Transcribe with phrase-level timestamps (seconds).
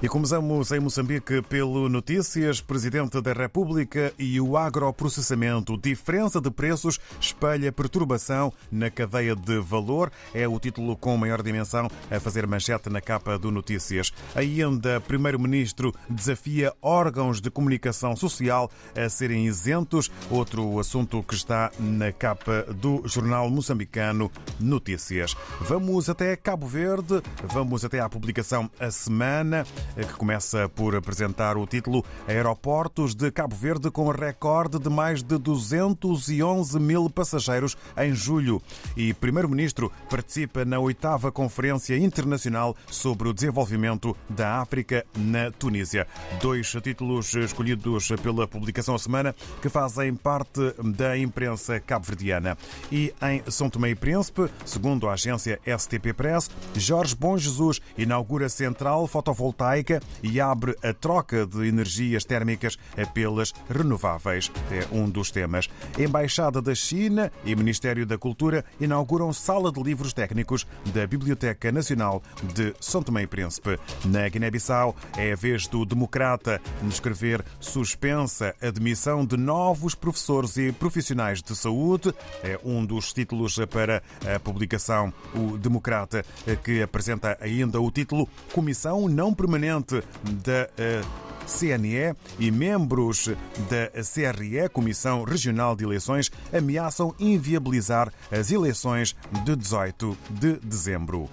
[0.00, 5.76] E começamos em Moçambique pelo Notícias, Presidente da República e o agroprocessamento.
[5.76, 10.12] Diferença de preços espelha perturbação na cadeia de valor.
[10.32, 14.12] É o título com maior dimensão a fazer manchete na capa do Notícias.
[14.36, 20.12] Ainda, Primeiro-Ministro desafia órgãos de comunicação social a serem isentos.
[20.30, 24.30] Outro assunto que está na capa do jornal moçambicano
[24.60, 25.36] Notícias.
[25.62, 29.66] Vamos até Cabo Verde, vamos até à publicação A Semana
[29.96, 35.38] que começa por apresentar o título Aeroportos de Cabo Verde com recorde de mais de
[35.38, 38.62] 211 mil passageiros em julho.
[38.96, 46.06] E Primeiro-Ministro participa na oitava Conferência Internacional sobre o Desenvolvimento da África na Tunísia.
[46.40, 50.60] Dois títulos escolhidos pela publicação a semana que fazem parte
[50.96, 52.56] da imprensa cabo-verdiana.
[52.90, 58.48] E em São Tomé e Príncipe, segundo a agência STP Press, Jorge Bom Jesus inaugura
[58.48, 59.77] central fotovoltaica
[60.22, 62.76] e abre a troca de energias térmicas
[63.14, 64.50] pelas renováveis.
[64.70, 65.68] É um dos temas.
[65.98, 72.22] Embaixada da China e Ministério da Cultura inauguram sala de livros técnicos da Biblioteca Nacional
[72.54, 73.78] de São Tomé e Príncipe.
[74.04, 81.42] Na Guiné-Bissau é a vez do Democrata escrever suspensa admissão de novos professores e profissionais
[81.42, 82.12] de saúde.
[82.42, 84.02] É um dos títulos para
[84.34, 86.24] a publicação O Democrata,
[86.64, 91.02] que apresenta ainda o título Comissão Não Permanente da eh,
[91.46, 93.28] CNE e membros
[93.70, 101.28] da CRE, Comissão Regional de Eleições, ameaçam inviabilizar as eleições de 18 de dezembro.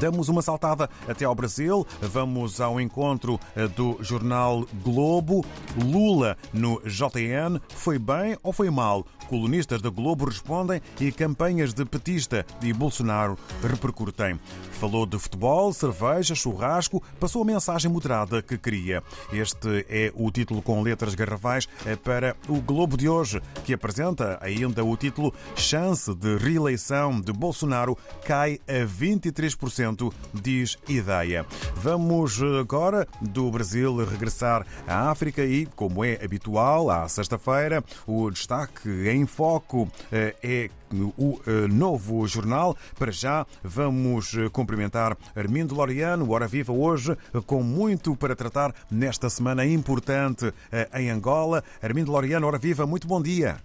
[0.00, 1.84] Damos uma saltada até ao Brasil.
[2.00, 5.44] Vamos ao encontro eh, do jornal Globo.
[5.76, 7.60] Lula no JN.
[7.70, 9.04] Foi bem ou foi mal?
[9.28, 14.40] Colunistas da Globo respondem e campanhas de petista e Bolsonaro repercutem.
[14.72, 19.02] Falou de futebol, cerveja, churrasco, passou a mensagem moderada que queria.
[19.32, 24.38] Este é o título com letras garrafais eh, para o Globo de hoje, que apresenta
[24.40, 31.44] ainda o título Chance de reeleição de Bolsonaro cai a 23% diz Ideia.
[31.76, 38.88] Vamos agora do Brasil regressar à África e, como é habitual, à sexta-feira, o destaque
[39.08, 42.76] em foco é o novo jornal.
[42.98, 49.64] Para já, vamos cumprimentar Armindo Loriano, Hora Viva, hoje, com muito para tratar nesta semana
[49.66, 50.52] importante
[50.94, 51.62] em Angola.
[51.82, 53.58] Armindo Loriano, Hora Viva, muito bom dia.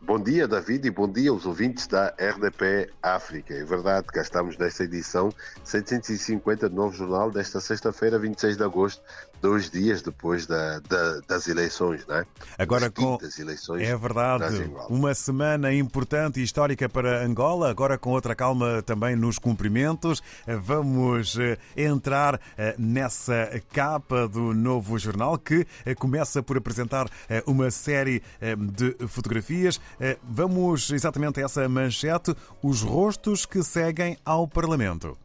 [0.00, 3.52] Bom dia, David, e bom dia aos ouvintes da RDP África.
[3.52, 5.28] É verdade, cá estamos nesta edição
[5.64, 9.02] 750 do Novo Jornal desta sexta-feira, 26 de agosto,
[9.40, 12.26] dois dias depois da, da, das eleições, não é?
[12.58, 17.70] Agora com eleições é verdade, uma semana importante e histórica para Angola.
[17.70, 21.36] Agora com outra calma também nos cumprimentos, vamos
[21.76, 22.40] entrar
[22.78, 25.66] nessa capa do novo jornal que
[25.96, 27.08] começa por apresentar
[27.46, 28.22] uma série
[28.72, 29.80] de fotografias.
[30.22, 35.16] Vamos exatamente a essa manchete: os rostos que seguem ao Parlamento.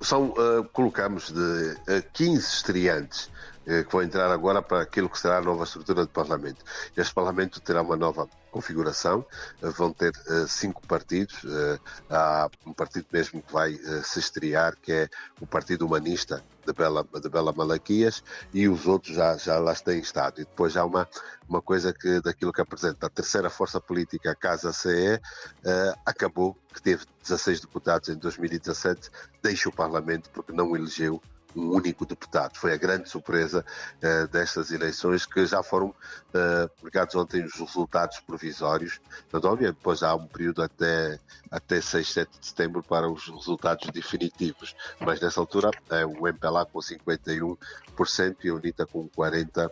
[0.00, 3.30] São, uh, colocamos de uh, 15 estreantes
[3.70, 6.64] uh, que vão entrar agora para aquilo que será a nova estrutura do Parlamento.
[6.96, 9.24] Este Parlamento terá uma nova configuração,
[9.60, 10.12] vão ter
[10.48, 11.36] cinco partidos.
[12.10, 15.08] há um partido mesmo que vai se estrear, que é
[15.40, 20.00] o Partido Humanista de Bela, de Bela Malaquias, e os outros já, já lá têm
[20.00, 20.40] estado.
[20.40, 21.08] E depois há uma,
[21.48, 25.20] uma coisa que daquilo que apresenta a terceira força política, a Casa CE,
[26.04, 29.10] acabou, que teve 16 deputados em 2017,
[29.40, 31.22] deixa o Parlamento porque não elegeu
[31.54, 32.56] um único deputado.
[32.56, 33.64] Foi a grande surpresa
[33.96, 39.00] uh, destas eleições que já foram uh, publicados ontem os resultados provisórios.
[39.30, 41.18] Portanto, obviamente, depois há um período até,
[41.50, 44.74] até 6, 7 de setembro para os resultados definitivos.
[45.00, 47.56] Mas nessa altura, é o MPLA com 51%
[48.44, 49.70] e a UNITA com 40%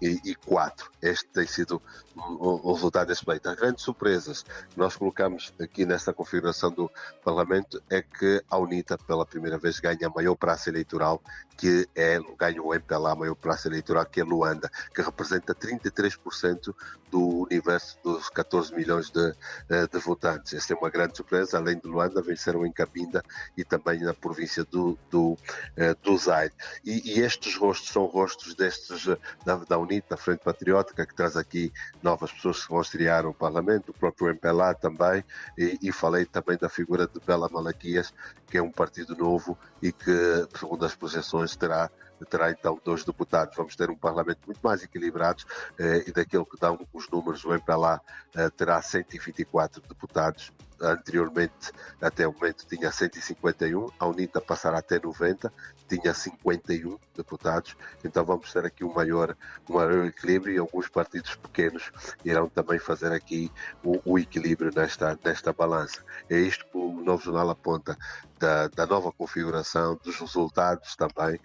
[0.00, 0.90] e, quatro.
[1.02, 1.82] Este tem sido
[2.14, 3.48] o, o resultado desse pleito.
[3.48, 6.90] As grandes surpresas que nós colocamos aqui nesta configuração do
[7.24, 11.17] Parlamento é que a UNITA, pela primeira vez, ganha a maior praça eleitoral,
[11.56, 16.72] que é, ganha o MPLA, a maior praça eleitoral, que é Luanda, que representa 33%
[17.10, 19.34] do universo dos 14 milhões de,
[19.68, 20.52] eh, de votantes.
[20.52, 21.58] Esta é uma grande surpresa.
[21.58, 23.22] Além de Luanda, venceram em Cabinda
[23.56, 25.36] e também na província do, do,
[25.76, 26.52] eh, do Zaire.
[26.84, 29.06] E, e estes rostos são rostos destes
[29.44, 31.72] da, da UNITA, a Frente Patriótica, que traz aqui
[32.02, 35.24] novas pessoas que vão estrear o Parlamento, o próprio MPLA também,
[35.56, 38.12] e, e, falei também da figura de Bela Malaquias,
[38.46, 41.90] que é um partido novo e que, segundo as projeções, terá
[42.26, 43.56] terá então dois deputados.
[43.56, 45.44] Vamos ter um Parlamento muito mais equilibrado
[45.78, 48.00] eh, e daquilo que dão os números, o MPLA
[48.34, 55.52] eh, terá 124 deputados anteriormente, até o momento, tinha 151, a UNITA passará até 90,
[55.88, 59.36] tinha 51 deputados, então vamos ter aqui um maior,
[59.68, 61.90] um maior equilíbrio e alguns partidos pequenos
[62.24, 63.50] irão também fazer aqui
[63.82, 66.04] o, o equilíbrio nesta, nesta balança.
[66.28, 67.96] É isto que o Novo Jornal aponta
[68.38, 71.40] da, da nova configuração, dos resultados também,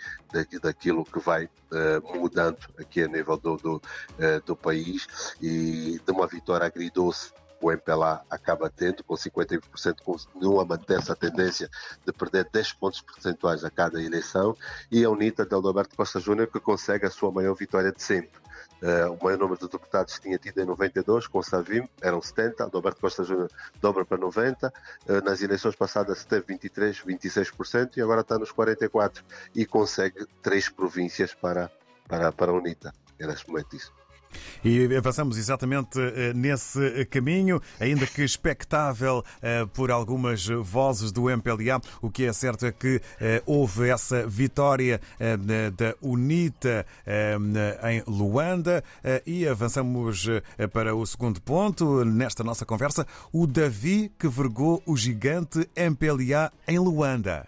[0.63, 5.35] daquilo que vai uh, mudando aqui a nível do, do, uh, do país.
[5.41, 7.33] E de uma vitória agridoce
[7.63, 11.69] o MPLA acaba tendo, com 51%, continua a manter essa tendência
[12.05, 14.55] de perder 10 pontos percentuais a cada eleição,
[14.91, 18.43] e a UNITA de Alberto Costa Júnior, que consegue a sua maior vitória de sempre.
[18.81, 22.99] Uh, o maior número de deputados tinha tido em 92, com Savim, eram 70, Alberto
[22.99, 23.49] Costa Júnior
[23.79, 29.23] dobra para 90, uh, nas eleições passadas teve 23, 26% e agora está nos 44%
[29.55, 31.71] e consegue três províncias para,
[32.09, 32.93] para, para a UNITA.
[33.17, 34.02] É neste momento isso.
[34.63, 41.81] E avançamos exatamente eh, nesse caminho, ainda que expectável eh, por algumas vozes do MPLA.
[42.01, 44.99] O que é certo é que eh, houve essa vitória
[45.79, 46.85] da UNITA
[47.89, 48.83] em Luanda
[49.25, 50.27] e avançamos
[50.71, 53.05] para o segundo ponto nesta nossa conversa.
[53.31, 57.47] O Davi que vergou o gigante MPLA em Luanda.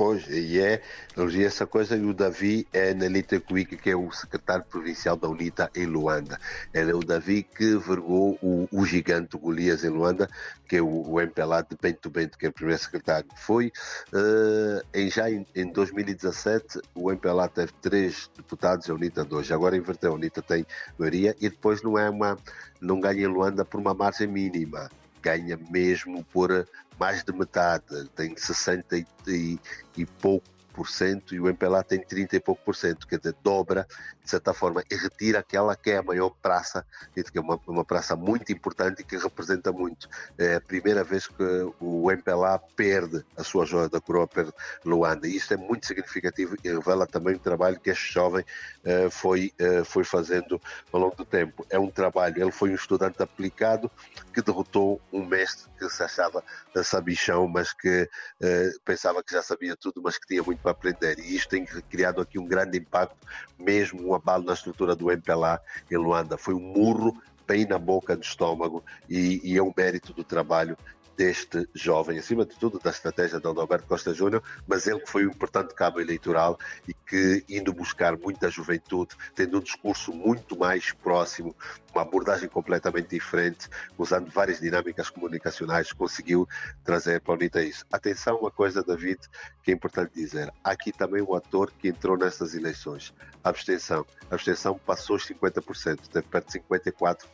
[0.00, 0.80] Pois, e é,
[1.14, 5.28] elogia essa coisa, e o Davi é Nelita Cuica, que é o secretário provincial da
[5.28, 6.40] UNITA em Luanda.
[6.72, 10.26] Ele é o Davi que vergou o, o gigante Golias em Luanda,
[10.66, 13.28] que é o, o MPLA de Bento Bento, que é o primeiro secretário.
[13.36, 19.52] Foi, uh, em, já em, em 2017, o MPLA teve três deputados, a UNITA dois.
[19.52, 20.64] Agora inverteu, a UNITA tem
[20.98, 22.38] maioria, e depois não é uma,
[22.80, 24.88] não ganha em Luanda por uma margem mínima
[25.22, 26.66] ganha mesmo por
[26.98, 28.96] mais de metade, tem 60
[29.26, 29.58] e,
[29.96, 33.34] e pouco por cento e o MPLA tem 30 e pouco por cento, quer dizer,
[33.42, 33.86] dobra,
[34.30, 37.84] de certa forma, e retira aquela que é a maior praça, que é uma, uma
[37.84, 40.08] praça muito importante e que representa muito.
[40.38, 41.42] É a primeira vez que
[41.80, 44.52] o MPLA perde a sua joia da coroa, perde
[44.84, 48.44] Luanda, e isto é muito significativo e revela também o trabalho que este jovem
[48.84, 50.60] uh, foi, uh, foi fazendo
[50.92, 51.66] ao longo do tempo.
[51.68, 53.90] É um trabalho, ele foi um estudante aplicado
[54.32, 56.44] que derrotou um mestre que se achava
[56.84, 61.18] sabichão, mas que uh, pensava que já sabia tudo, mas que tinha muito para aprender.
[61.18, 63.16] E isto tem criado aqui um grande impacto,
[63.58, 66.38] mesmo um abalo na estrutura do MPLA em Luanda.
[66.38, 70.76] Foi um murro bem na boca do estômago e, e é um mérito do trabalho
[71.20, 75.26] deste jovem, acima de tudo da estratégia de Alberto Costa Júnior, mas ele que foi
[75.26, 76.58] um importante cabo eleitoral
[76.88, 81.54] e que, indo buscar muita juventude, tendo um discurso muito mais próximo,
[81.92, 83.68] uma abordagem completamente diferente,
[83.98, 86.48] usando várias dinâmicas comunicacionais, conseguiu
[86.82, 87.84] trazer para a UNITA isso.
[87.92, 89.20] Atenção, uma coisa, David,
[89.62, 93.12] que é importante dizer: há aqui também um ator que entrou nestas eleições,
[93.44, 94.06] a abstenção.
[94.30, 97.26] A abstenção passou os 50%, teve perto de 54%.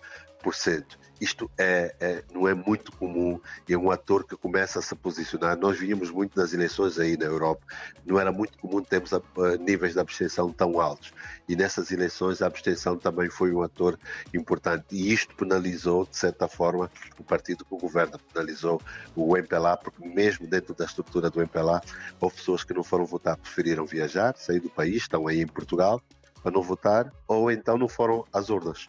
[1.19, 3.41] Isto é, é, não é muito comum.
[3.69, 5.56] É um ator que começa a se posicionar.
[5.59, 7.65] Nós víamos muito nas eleições aí na Europa.
[8.05, 11.12] Não era muito comum termos a, a, níveis de abstenção tão altos.
[11.49, 13.99] E nessas eleições a abstenção também foi um ator
[14.35, 14.85] importante.
[14.91, 18.19] E isto penalizou, de certa forma, o partido que governa.
[18.33, 18.81] Penalizou
[19.15, 21.81] o MPLA, porque mesmo dentro da estrutura do MPLA,
[22.21, 26.00] houve pessoas que não foram votar, preferiram viajar, sair do país, estão aí em Portugal,
[26.43, 28.87] para não votar, ou então não foram às urnas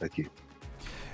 [0.00, 0.30] aqui.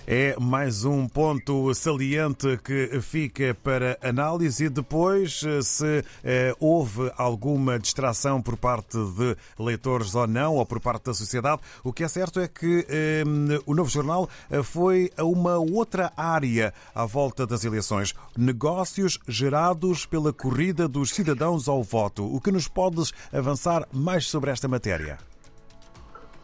[0.07, 4.65] É mais um ponto saliente que fica para análise.
[4.65, 10.81] E depois, se eh, houve alguma distração por parte de leitores ou não, ou por
[10.81, 13.23] parte da sociedade, o que é certo é que eh,
[13.67, 18.15] o Novo Jornal eh, foi a uma outra área à volta das eleições.
[18.37, 22.25] Negócios gerados pela corrida dos cidadãos ao voto.
[22.25, 25.30] O que nos podes avançar mais sobre esta matéria?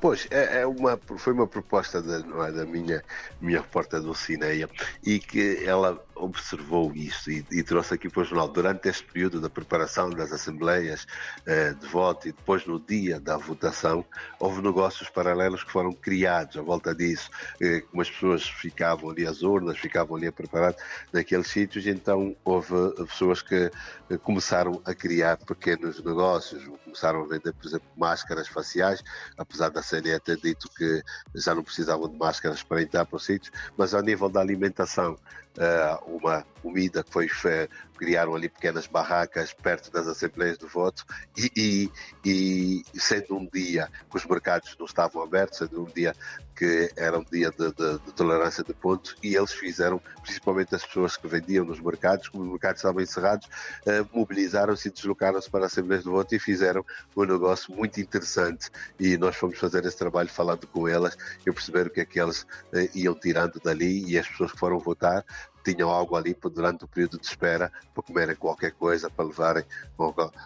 [0.07, 3.03] Pois, é, é, uma, foi uma proposta da, é, da minha,
[3.41, 4.71] minha repórter do Cineia
[5.05, 8.49] e que ela observou isso e, e, trouxe aqui para o jornal.
[8.49, 11.07] Durante este período da preparação das assembleias
[11.45, 14.05] eh, de voto e depois no dia da votação,
[14.39, 17.31] houve negócios paralelos que foram criados à volta disso,
[17.61, 20.75] eh, como as pessoas ficavam ali às urnas, ficavam ali a preparar
[21.13, 22.75] naqueles sítios, então houve
[23.07, 23.71] pessoas que
[24.11, 29.03] eh, começaram a criar pequenos negócios, começaram a vender, por exemplo, máscaras faciais,
[29.37, 31.03] apesar da CNE ter dito que
[31.35, 35.19] já não precisavam de máscaras para entrar para os sítios, mas ao nível da alimentação,
[35.57, 37.29] uh, uma comida que foi
[37.97, 41.05] criaram ali pequenas barracas perto das assembleias de voto
[41.37, 41.51] e,
[42.25, 46.15] e, e, sendo um dia que os mercados não estavam abertos, sendo um dia
[46.55, 50.85] que era um dia de, de, de, tolerância de pontos e eles fizeram, principalmente as
[50.85, 53.47] pessoas que vendiam nos mercados, como os mercados estavam encerrados,
[53.85, 56.85] eh, mobilizaram-se e deslocaram-se para a Assembleia de Voto e fizeram
[57.15, 58.71] um negócio muito interessante.
[58.99, 62.19] E nós fomos fazer esse trabalho falando com elas e perceber o que é que
[62.19, 65.27] elas eh, iam tirando dali e as pessoas que foram votar
[65.67, 69.65] tinham algo ali durante o período de espera para comerem qualquer coisa, para levarem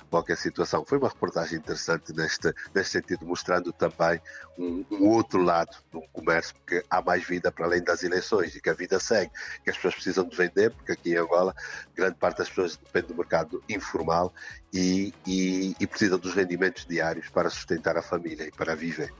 [0.09, 0.83] qualquer situação.
[0.87, 4.19] Foi uma reportagem interessante neste, neste sentido, mostrando também
[4.59, 8.63] um, um outro lado do comércio, porque há mais vida para além das eleições e
[8.63, 9.31] que a vida segue,
[9.63, 11.55] que as pessoas precisam de vender, porque aqui em Angola
[11.95, 14.33] grande parte das pessoas depende do mercado informal
[14.73, 19.13] e, e, e precisam dos rendimentos diários para sustentar a família e para viver.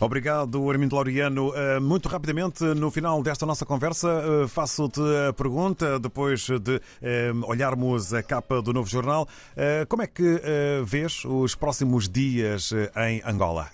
[0.00, 1.52] Obrigado, Armindo Laureano.
[1.54, 7.32] Eh, muito rapidamente, no final desta nossa conversa, eh, faço-te a pergunta, depois de eh,
[7.44, 9.28] olharmos a capa do novo jornal,
[9.88, 10.40] como é que
[10.84, 13.70] vês os próximos dias em Angola?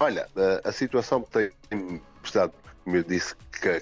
[0.00, 0.26] Olha,
[0.64, 1.50] a situação tem
[2.22, 2.52] estado,
[2.84, 3.34] como eu disse,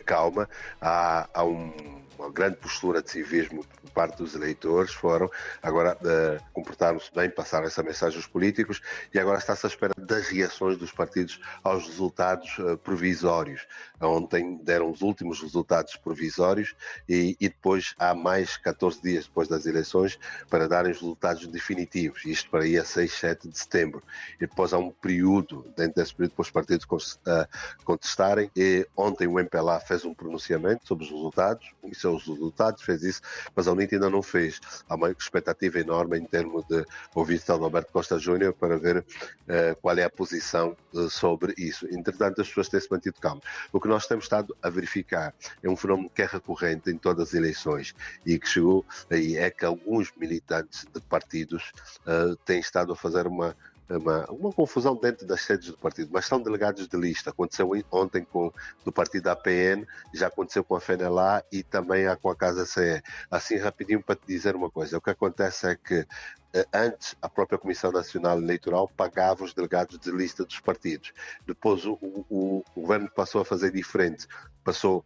[0.05, 0.49] calma.
[0.81, 5.29] Há, há um uma grande postura de civismo por parte dos eleitores, foram
[5.61, 8.81] agora uh, comportaram-se bem, passaram essa mensagem aos políticos
[9.13, 13.67] e agora está-se à espera das reações dos partidos aos resultados uh, provisórios.
[14.01, 16.75] Ontem deram os últimos resultados provisórios
[17.09, 22.25] e, e, depois há mais 14 dias depois das eleições para darem os resultados definitivos,
[22.25, 24.03] isto para ir a 6, 7 de setembro.
[24.37, 28.51] E depois há um período, dentro desse período, para os partidos uh, contestarem.
[28.57, 33.21] E ontem o MPLA fez um pronunciamento sobre os resultados, isso os resultados, fez isso,
[33.55, 34.61] mas a UNIT ainda não fez.
[34.89, 39.77] Há uma expectativa enorme em termos de ouvir São Alberto Costa Júnior para ver uh,
[39.81, 41.87] qual é a posição uh, sobre isso.
[41.91, 43.45] Entretanto, as pessoas têm-se mantido calmas.
[43.73, 47.29] O que nós temos estado a verificar é um fenómeno que é recorrente em todas
[47.29, 51.73] as eleições e que chegou aí é que alguns militantes de partidos
[52.07, 53.57] uh, têm estado a fazer uma
[53.89, 57.31] uma, uma confusão dentro das sedes do partido, mas são delegados de lista.
[57.31, 58.53] Aconteceu ontem com
[58.85, 63.03] do partido APN, já aconteceu com a FENELA e também com a Casa CE.
[63.31, 66.07] Assim, rapidinho para te dizer uma coisa: o que acontece é que
[66.55, 71.13] eh, antes a própria Comissão Nacional Eleitoral pagava os delegados de lista dos partidos.
[71.47, 74.27] Depois o, o, o governo passou a fazer diferente,
[74.65, 75.05] passou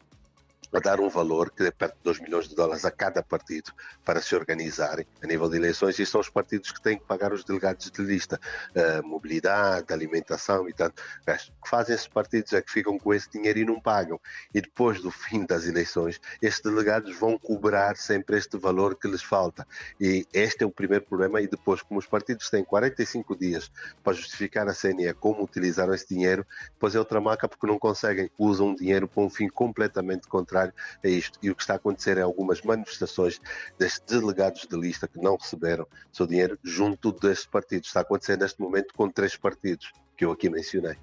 [0.73, 3.73] a dar um valor que é perto de 2 milhões de dólares a cada partido
[4.05, 7.33] para se organizarem a nível de eleições e são os partidos que têm que pagar
[7.33, 8.41] os delegados de lista,
[8.75, 11.03] uh, mobilidade, alimentação e tanto.
[11.27, 14.21] O que fazem esses partidos é que ficam com esse dinheiro e não pagam.
[14.55, 19.23] E depois do fim das eleições, estes delegados vão cobrar sempre este valor que lhes
[19.23, 19.67] falta.
[20.01, 21.41] E este é o primeiro problema.
[21.41, 23.71] E depois, como os partidos têm 45 dias
[24.03, 28.31] para justificar a CNE como utilizaram esse dinheiro, depois é outra marca porque não conseguem,
[28.39, 30.73] usam dinheiro para um fim completamente contrário contrário
[31.05, 31.39] a isto.
[31.43, 33.41] E o que está a acontecer é algumas manifestações
[33.79, 37.89] destes delegados de lista que não receberam seu dinheiro junto destes partidos.
[37.89, 40.97] Está a acontecer neste momento com três partidos que eu aqui mencionei.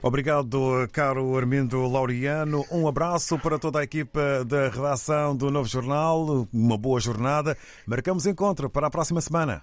[0.00, 2.64] Obrigado, caro Armindo Laureano.
[2.70, 6.48] Um abraço para toda a equipa da redação do Novo Jornal.
[6.52, 7.56] Uma boa jornada.
[7.84, 9.62] Marcamos encontro para a próxima semana.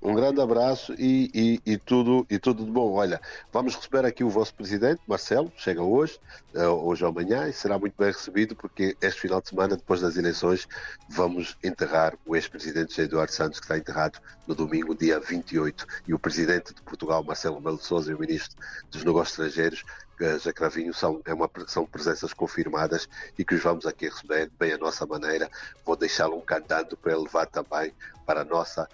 [0.00, 2.92] Um grande abraço e, e, e, tudo, e tudo de bom.
[2.92, 3.20] Olha,
[3.52, 6.20] vamos receber aqui o vosso presidente, Marcelo, chega hoje,
[6.54, 10.00] eh, hoje ou amanhã, e será muito bem recebido, porque este final de semana, depois
[10.00, 10.68] das eleições,
[11.10, 16.18] vamos enterrar o ex-presidente Eduardo Santos, que está enterrado no domingo, dia 28, e o
[16.18, 18.56] presidente de Portugal, Marcelo Melo Souza, e o ministro
[18.92, 19.84] dos Negócios Estrangeiros,
[20.20, 23.08] José Cravinho são, é uma, são presenças confirmadas
[23.38, 25.50] e que os vamos aqui receber bem a nossa maneira.
[25.84, 27.92] Vou deixá-lo um cantando para levar também
[28.26, 28.88] para a nossa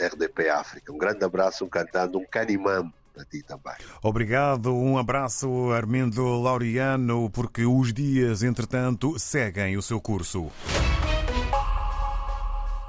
[0.00, 0.92] RDP África.
[0.92, 3.74] Um grande abraço, um cantando, um canimam para ti também.
[4.02, 10.50] Obrigado, um abraço, Armindo Laureano, porque os dias, entretanto, seguem o seu curso.